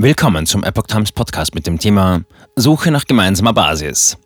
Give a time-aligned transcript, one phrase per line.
[0.00, 2.20] Willkommen zum Epoch Times Podcast mit dem Thema
[2.54, 4.16] Suche nach gemeinsamer Basis.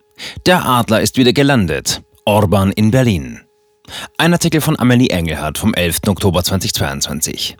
[0.45, 2.03] Der Adler ist wieder gelandet.
[2.25, 3.41] Orban in Berlin.
[4.19, 6.01] Ein Artikel von Amelie Engelhardt vom 11.
[6.09, 7.57] Oktober 2022.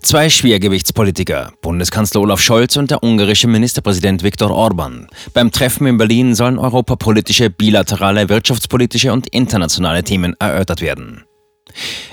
[0.00, 5.06] Zwei Schwergewichtspolitiker, Bundeskanzler Olaf Scholz und der ungarische Ministerpräsident Viktor Orban.
[5.34, 11.26] Beim Treffen in Berlin sollen europapolitische, bilaterale, wirtschaftspolitische und internationale Themen erörtert werden.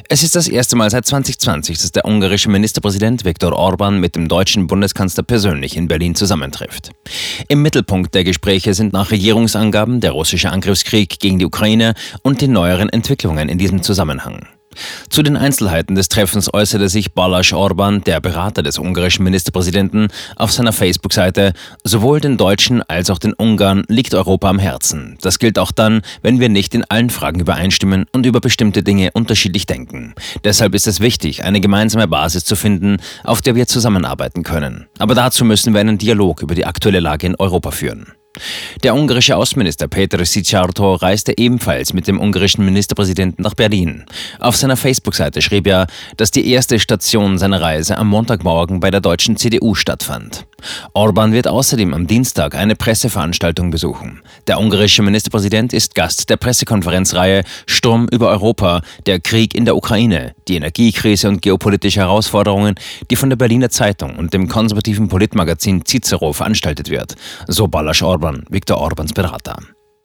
[0.09, 4.27] Es ist das erste Mal seit 2020, dass der ungarische Ministerpräsident Viktor Orban mit dem
[4.27, 6.91] deutschen Bundeskanzler persönlich in Berlin zusammentrifft.
[7.47, 12.47] Im Mittelpunkt der Gespräche sind nach Regierungsangaben der russische Angriffskrieg gegen die Ukraine und die
[12.47, 14.47] neueren Entwicklungen in diesem Zusammenhang.
[15.09, 20.51] Zu den Einzelheiten des Treffens äußerte sich Balázs Orban, der Berater des ungarischen Ministerpräsidenten, auf
[20.51, 21.53] seiner Facebook-Seite,
[21.83, 25.17] sowohl den Deutschen als auch den Ungarn liegt Europa am Herzen.
[25.21, 29.11] Das gilt auch dann, wenn wir nicht in allen Fragen übereinstimmen und über bestimmte Dinge
[29.13, 30.13] unterschiedlich denken.
[30.43, 34.87] Deshalb ist es wichtig, eine gemeinsame Basis zu finden, auf der wir zusammenarbeiten können.
[34.99, 38.16] Aber dazu müssen wir einen Dialog über die aktuelle Lage in Europa führen.
[38.83, 44.05] Der ungarische Außenminister Peter Sicharto reiste ebenfalls mit dem ungarischen Ministerpräsidenten nach Berlin.
[44.39, 49.01] Auf seiner Facebook-Seite schrieb er, dass die erste Station seiner Reise am Montagmorgen bei der
[49.01, 50.45] deutschen CDU stattfand.
[50.93, 54.21] Orban wird außerdem am Dienstag eine Presseveranstaltung besuchen.
[54.47, 60.33] Der ungarische Ministerpräsident ist Gast der Pressekonferenzreihe Sturm über Europa, der Krieg in der Ukraine,
[60.47, 62.75] die Energiekrise und geopolitische Herausforderungen,
[63.09, 67.15] die von der Berliner Zeitung und dem konservativen Politmagazin Cicero veranstaltet wird,
[67.47, 69.57] so Balázs Orban, Viktor Orbans Berater.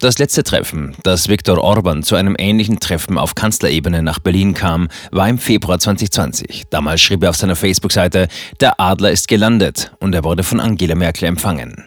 [0.02, 4.88] Das letzte Treffen, das Viktor Orban zu einem ähnlichen Treffen auf Kanzlerebene nach Berlin kam,
[5.12, 6.64] war im Februar 2020.
[6.70, 8.26] Damals schrieb er auf seiner Facebook-Seite,
[8.58, 11.84] der Adler ist gelandet und er wurde von Angela Merkel empfangen.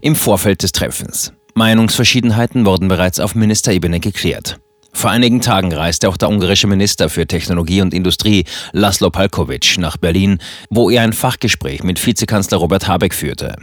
[0.00, 1.34] Im Vorfeld des Treffens.
[1.54, 4.58] Meinungsverschiedenheiten wurden bereits auf Ministerebene geklärt.
[4.94, 9.96] Vor einigen Tagen reiste auch der ungarische Minister für Technologie und Industrie, Laszlo Palkovic, nach
[9.96, 10.38] Berlin,
[10.70, 13.56] wo er ein Fachgespräch mit Vizekanzler Robert Habeck führte.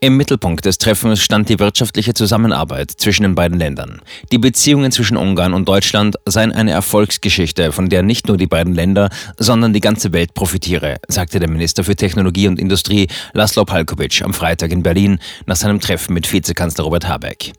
[0.00, 4.02] Im Mittelpunkt des Treffens stand die wirtschaftliche Zusammenarbeit zwischen den beiden Ländern.
[4.30, 8.74] Die Beziehungen zwischen Ungarn und Deutschland seien eine Erfolgsgeschichte, von der nicht nur die beiden
[8.74, 14.20] Länder, sondern die ganze Welt profitiere, sagte der Minister für Technologie und Industrie, Laszlo Palkovic,
[14.22, 17.52] am Freitag in Berlin nach seinem Treffen mit Vizekanzler Robert Habeck.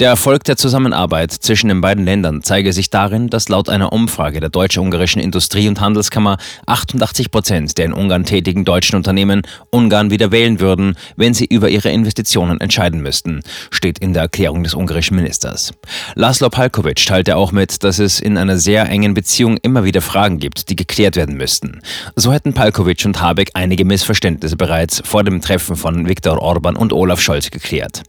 [0.00, 4.38] Der Erfolg der Zusammenarbeit zwischen den beiden Ländern zeige sich darin, dass laut einer Umfrage
[4.40, 10.30] der deutsch-ungarischen Industrie- und Handelskammer 88 Prozent der in Ungarn tätigen deutschen Unternehmen Ungarn wieder
[10.30, 15.16] wählen würden, wenn sie über ihre Investitionen entscheiden müssten, steht in der Erklärung des ungarischen
[15.16, 15.72] Ministers.
[16.14, 20.38] Laszlo Palkovic teilte auch mit, dass es in einer sehr engen Beziehung immer wieder Fragen
[20.38, 21.80] gibt, die geklärt werden müssten.
[22.14, 26.92] So hätten Palkovic und Habeck einige Missverständnisse bereits vor dem Treffen von Viktor Orban und
[26.92, 28.02] Olaf Scholz geklärt.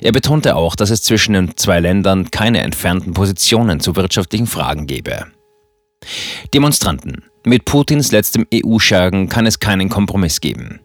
[0.00, 4.86] Er betonte auch, dass es zwischen den zwei Ländern keine entfernten Positionen zu wirtschaftlichen Fragen
[4.86, 5.26] gebe.
[6.54, 7.24] Demonstranten.
[7.44, 10.80] Mit Putins letztem EU-Schergen kann es keinen Kompromiss geben.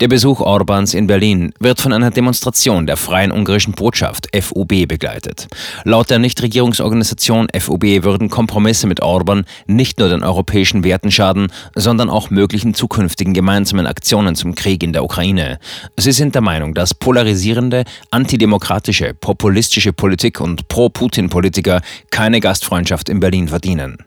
[0.00, 5.48] Der Besuch Orbans in Berlin wird von einer Demonstration der Freien Ungarischen Botschaft FUB begleitet.
[5.84, 12.10] Laut der Nichtregierungsorganisation FUB würden Kompromisse mit Orban nicht nur den europäischen Werten schaden, sondern
[12.10, 15.58] auch möglichen zukünftigen gemeinsamen Aktionen zum Krieg in der Ukraine.
[15.96, 23.48] Sie sind der Meinung, dass polarisierende, antidemokratische, populistische Politik und Pro-Putin-Politiker keine Gastfreundschaft in Berlin
[23.48, 23.98] verdienen.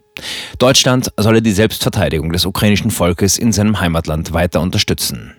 [0.59, 5.31] Deutschland solle die Selbstverteidigung des ukrainischen Volkes in seinem Heimatland weiter unterstützen.